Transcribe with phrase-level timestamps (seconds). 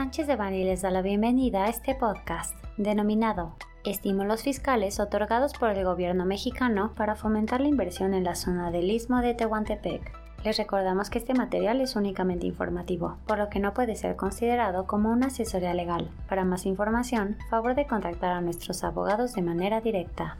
[0.00, 3.54] Sánchez de Bani les da la bienvenida a este podcast, denominado
[3.84, 8.90] Estímulos fiscales otorgados por el gobierno mexicano para fomentar la inversión en la zona del
[8.90, 10.10] istmo de Tehuantepec.
[10.42, 14.86] Les recordamos que este material es únicamente informativo, por lo que no puede ser considerado
[14.86, 16.10] como una asesoría legal.
[16.30, 20.38] Para más información, favor de contactar a nuestros abogados de manera directa.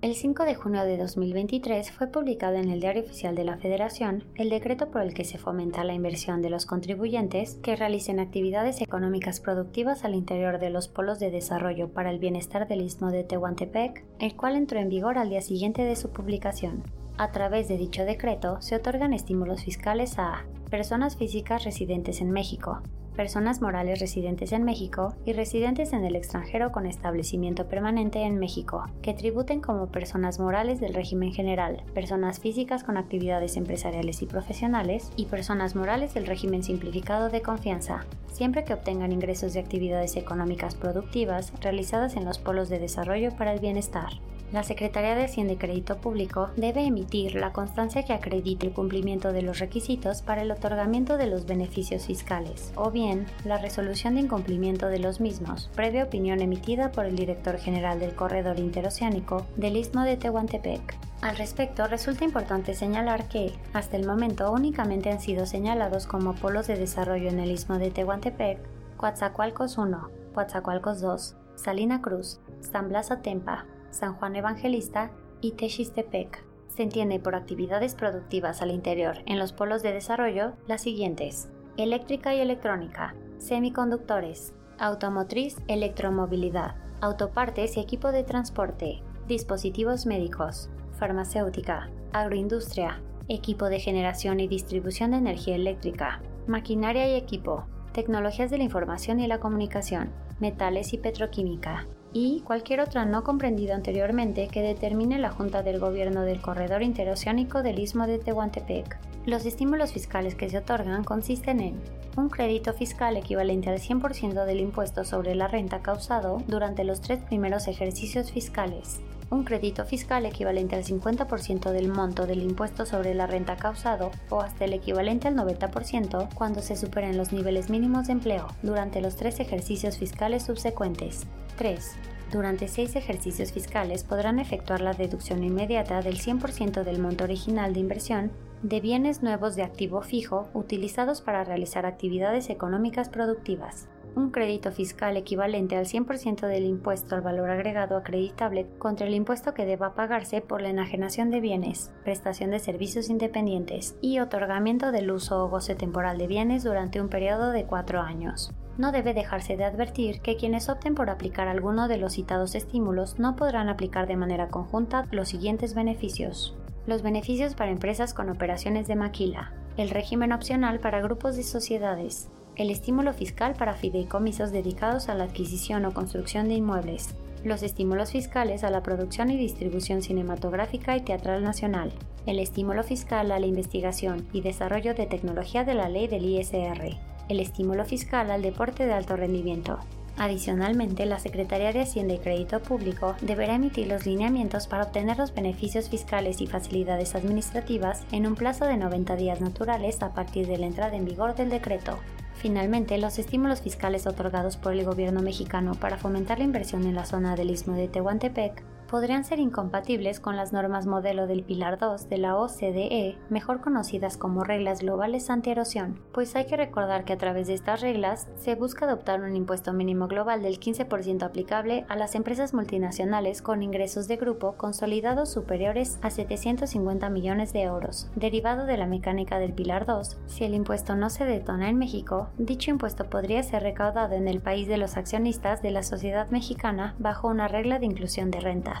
[0.00, 4.22] El 5 de junio de 2023 fue publicado en el Diario Oficial de la Federación
[4.36, 8.80] el decreto por el que se fomenta la inversión de los contribuyentes que realicen actividades
[8.80, 13.24] económicas productivas al interior de los polos de desarrollo para el bienestar del istmo de
[13.24, 16.84] Tehuantepec, el cual entró en vigor al día siguiente de su publicación.
[17.16, 22.82] A través de dicho decreto se otorgan estímulos fiscales a personas físicas residentes en México,
[23.16, 28.84] personas morales residentes en México y residentes en el extranjero con establecimiento permanente en México,
[29.02, 35.10] que tributen como personas morales del régimen general, personas físicas con actividades empresariales y profesionales
[35.16, 40.74] y personas morales del régimen simplificado de confianza, siempre que obtengan ingresos de actividades económicas
[40.74, 44.10] productivas realizadas en los polos de desarrollo para el bienestar.
[44.52, 49.30] La Secretaría de Hacienda y Crédito Público debe emitir la constancia que acredite el cumplimiento
[49.30, 54.20] de los requisitos para el otorgamiento de los beneficios fiscales, o bien la resolución de
[54.20, 59.76] incumplimiento de los mismos, previa opinión emitida por el director general del Corredor Interoceánico del
[59.76, 60.96] Istmo de Tehuantepec.
[61.22, 66.66] Al respecto, resulta importante señalar que, hasta el momento, únicamente han sido señalados como polos
[66.66, 68.58] de desarrollo en el Istmo de Tehuantepec
[68.98, 76.47] Coatzacoalcos 1, Coatzacoalcos 2, Salina Cruz, San Blas Atempa, San Juan Evangelista y Texistepec.
[76.68, 82.34] Se entiende por actividades productivas al interior en los polos de desarrollo las siguientes: eléctrica
[82.34, 93.66] y electrónica, semiconductores, automotriz, electromovilidad, autopartes y equipo de transporte, dispositivos médicos, farmacéutica, agroindustria, equipo
[93.66, 99.26] de generación y distribución de energía eléctrica, maquinaria y equipo, tecnologías de la información y
[99.26, 105.62] la comunicación, metales y petroquímica, y cualquier otra no comprendida anteriormente que determine la Junta
[105.62, 108.98] del Gobierno del Corredor Interoceánico del Istmo de Tehuantepec.
[109.26, 111.80] Los estímulos fiscales que se otorgan consisten en
[112.16, 117.20] un crédito fiscal equivalente al 100% del impuesto sobre la renta causado durante los tres
[117.20, 123.26] primeros ejercicios fiscales, un crédito fiscal equivalente al 50% del monto del impuesto sobre la
[123.26, 128.14] renta causado o hasta el equivalente al 90% cuando se superen los niveles mínimos de
[128.14, 131.26] empleo durante los tres ejercicios fiscales subsecuentes.
[131.58, 131.96] 3.
[132.30, 137.80] Durante seis ejercicios fiscales podrán efectuar la deducción inmediata del 100% del monto original de
[137.80, 138.30] inversión
[138.62, 143.88] de bienes nuevos de activo fijo utilizados para realizar actividades económicas productivas.
[144.14, 149.54] Un crédito fiscal equivalente al 100% del impuesto al valor agregado acreditable contra el impuesto
[149.54, 155.10] que deba pagarse por la enajenación de bienes, prestación de servicios independientes y otorgamiento del
[155.10, 159.56] uso o goce temporal de bienes durante un periodo de cuatro años no debe dejarse
[159.56, 164.06] de advertir que quienes opten por aplicar alguno de los citados estímulos no podrán aplicar
[164.06, 166.56] de manera conjunta los siguientes beneficios.
[166.86, 172.28] Los beneficios para empresas con operaciones de maquila, el régimen opcional para grupos de sociedades,
[172.56, 177.14] el estímulo fiscal para fideicomisos dedicados a la adquisición o construcción de inmuebles,
[177.44, 181.92] los estímulos fiscales a la producción y distribución cinematográfica y teatral nacional,
[182.26, 186.96] el estímulo fiscal a la investigación y desarrollo de tecnología de la ley del ISR,
[187.28, 189.78] el estímulo fiscal al deporte de alto rendimiento.
[190.18, 195.32] Adicionalmente, la Secretaría de Hacienda y Crédito Público deberá emitir los lineamientos para obtener los
[195.32, 200.58] beneficios fiscales y facilidades administrativas en un plazo de 90 días naturales a partir de
[200.58, 201.98] la entrada en vigor del decreto.
[202.34, 207.04] Finalmente, los estímulos fiscales otorgados por el gobierno mexicano para fomentar la inversión en la
[207.04, 212.08] zona del istmo de Tehuantepec podrían ser incompatibles con las normas modelo del Pilar 2
[212.08, 217.18] de la OCDE, mejor conocidas como reglas globales anti-erosión, pues hay que recordar que a
[217.18, 221.96] través de estas reglas se busca adoptar un impuesto mínimo global del 15% aplicable a
[221.96, 228.10] las empresas multinacionales con ingresos de grupo consolidados superiores a 750 millones de euros.
[228.16, 232.28] Derivado de la mecánica del Pilar 2, si el impuesto no se detona en México,
[232.38, 236.94] dicho impuesto podría ser recaudado en el país de los accionistas de la sociedad mexicana
[236.98, 238.77] bajo una regla de inclusión de renta.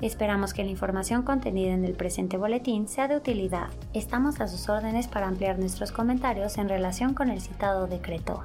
[0.00, 3.68] Esperamos que la información contenida en el presente boletín sea de utilidad.
[3.92, 8.42] Estamos a sus órdenes para ampliar nuestros comentarios en relación con el citado decreto.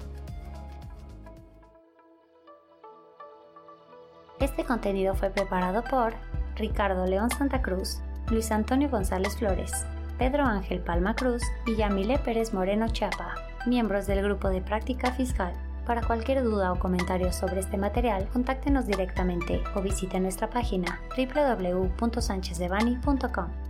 [4.40, 6.14] Este contenido fue preparado por
[6.56, 8.00] Ricardo León Santa Cruz,
[8.30, 9.86] Luis Antonio González Flores,
[10.18, 13.36] Pedro Ángel Palma Cruz y Yamile Pérez Moreno Chapa,
[13.66, 15.54] miembros del Grupo de Práctica Fiscal.
[15.86, 23.66] Para cualquier duda o comentario sobre este material, contáctenos directamente o visite nuestra página www.sanchezdevani.com.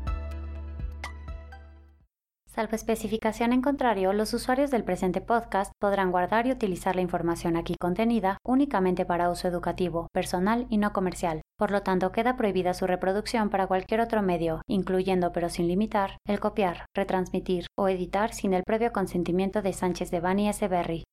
[2.56, 7.58] Salvo especificación en contrario, los usuarios del presente podcast podrán guardar y utilizar la información
[7.58, 11.42] aquí contenida únicamente para uso educativo, personal y no comercial.
[11.58, 16.18] Por lo tanto, queda prohibida su reproducción para cualquier otro medio, incluyendo pero sin limitar,
[16.26, 20.66] el copiar, retransmitir o editar sin el previo consentimiento de Sánchez de Bani S.
[20.70, 21.04] Berry,